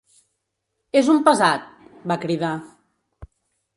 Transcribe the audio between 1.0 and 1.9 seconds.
“És un pesat!”,